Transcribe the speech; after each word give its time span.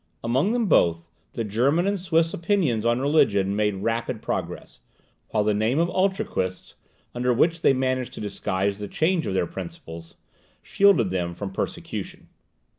Among 0.23 0.51
them 0.51 0.65
both, 0.65 1.11
the 1.33 1.43
German 1.43 1.85
and 1.85 1.99
Swiss 1.99 2.33
opinions 2.33 2.87
on 2.87 2.99
religion 2.99 3.55
made 3.55 3.83
rapid 3.83 4.19
progress; 4.19 4.79
while 5.29 5.43
the 5.43 5.53
name 5.53 5.77
of 5.77 5.89
Utraquists, 5.89 6.73
under 7.13 7.31
which 7.31 7.61
they 7.61 7.73
managed 7.73 8.13
to 8.13 8.19
disguise 8.19 8.79
the 8.79 8.87
change 8.87 9.27
of 9.27 9.35
their 9.35 9.45
principles, 9.45 10.15
shielded 10.63 11.11
them 11.11 11.35
from 11.35 11.51
persecution. 11.53 12.29